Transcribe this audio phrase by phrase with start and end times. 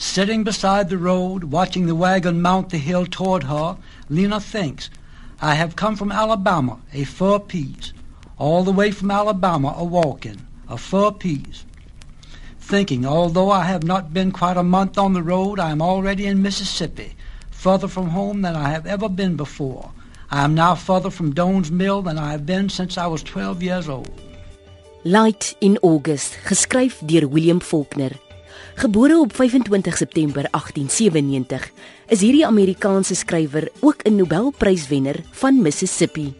[0.00, 3.76] Sitting beside the road, watching the wagon mount the hill toward her,
[4.08, 4.88] Lena thinks,
[5.42, 7.92] I have come from Alabama, a fur piece,
[8.38, 11.66] all the way from Alabama a walking, a fur piece.
[12.58, 16.24] Thinking, although I have not been quite a month on the road, I am already
[16.24, 17.14] in Mississippi,
[17.50, 19.92] further from home than I have ever been before.
[20.30, 23.62] I am now further from Doan's Mill than I have been since I was 12
[23.62, 24.18] years old.
[25.04, 28.12] Light in August, geskryf deur William Faulkner.
[28.74, 31.70] Gebore op 25 September 1897,
[32.08, 36.34] is hierdie Amerikaanse skrywer ook 'n Nobelpryswenner van Mississippi.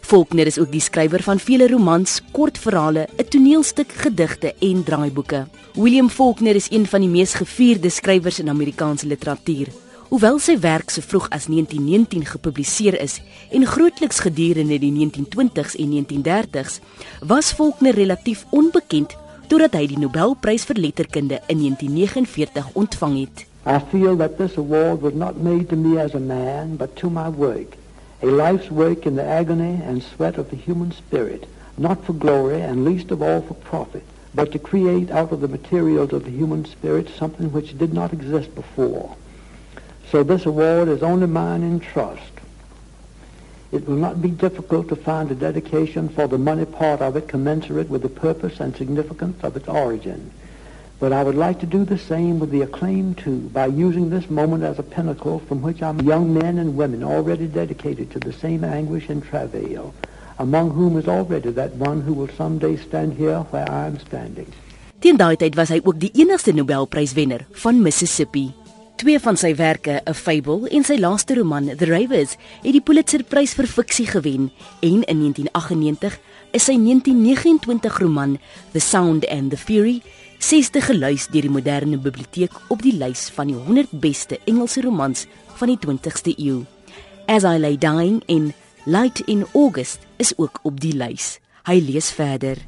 [0.00, 5.46] Faulkner is ook die skrywer van vele romans, kortverhale, 'n toneelstuk, gedigte en draaiboeke.
[5.74, 9.68] William Faulkner is een van die mees gevierde skrywers in Amerikaanse literatuur.
[10.08, 15.90] Hoewel sy werk so vroeg as 1919 gepubliseer is en grootliks gedurende die 1920s en
[15.92, 16.80] 1930s,
[17.20, 19.16] was Faulkner relatief onbekend
[19.48, 23.44] totdat hy die Nobelprys vir letterkunde in 1949 ontvang het.
[23.64, 27.08] I feel that this award was not made to me as a man, but to
[27.08, 27.76] my work,
[28.22, 31.46] a life's work in the agony and sweat of the human spirit,
[31.78, 35.48] not for glory and least of all for profit, but to create out of the
[35.48, 39.16] materials of the human spirit something which did not exist before.
[40.12, 42.32] So this award is only mine in trust.
[43.70, 47.28] It will not be difficult to find a dedication for the money part of it
[47.28, 50.30] commensurate with the purpose and significance of its origin.
[50.98, 54.28] But I would like to do the same with the acclaim too, by using this
[54.30, 58.32] moment as a pinnacle from which I'm young men and women already dedicated to the
[58.32, 59.94] same anguish and travail,
[60.38, 64.50] among whom is already that one who will someday stand here where I am standing.
[64.98, 68.48] Teen daai tyd was hy ook die enigste Nobelpryswenner van Mississippi.
[68.98, 72.32] Twee van sy werke, A Fable en sy laaste roman, The Ravens,
[72.64, 74.48] het die Pulitzerprys vir fiksie gewen
[74.82, 76.16] en in 1998
[76.58, 78.32] is sy 1929 roman,
[78.72, 80.00] The Sound and the Fury,
[80.42, 85.28] sesde gelys deur die moderne biblioteek op die lys van die 100 beste Engelse romans
[85.60, 86.64] van die 20ste eeu.
[87.30, 88.50] As I Lay Dying in
[88.82, 91.36] Light in August is ook op die lys.
[91.70, 92.58] Hy lees verder.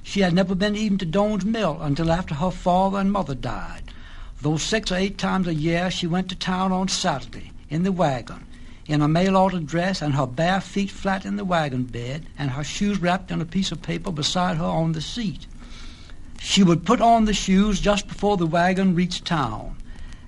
[0.00, 3.97] She had never been even to Doan's Mill until after her father and mother died.
[4.40, 7.90] Though six or eight times a year she went to town on Saturday in the
[7.90, 8.46] wagon,
[8.86, 12.52] in a mail order dress and her bare feet flat in the wagon bed and
[12.52, 15.46] her shoes wrapped in a piece of paper beside her on the seat.
[16.40, 19.76] She would put on the shoes just before the wagon reached town.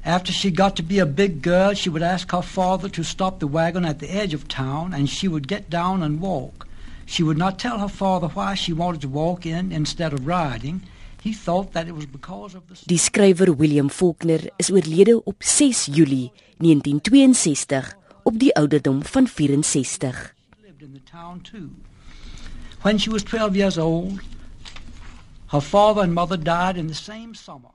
[0.05, 3.39] After she got to be a big girl, she would ask her father to stop
[3.39, 6.67] the wagon at the edge of town and she would get down and walk.
[7.07, 10.83] She would not tell her father why she wanted to walk in instead of riding.
[11.23, 15.43] He thought that it was because of the Die skrywer William Faulkner is oorlede op
[15.43, 20.35] 6 Julie 1962 op die ouderdom van 64.
[20.63, 21.69] lived in the town too.
[22.83, 24.21] When she was 12 years old,
[25.47, 27.71] her father and mother died in the same summer.